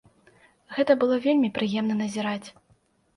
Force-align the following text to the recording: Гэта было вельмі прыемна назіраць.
Гэта 0.77 0.95
было 1.03 1.19
вельмі 1.25 1.49
прыемна 1.57 1.99
назіраць. 1.99 2.47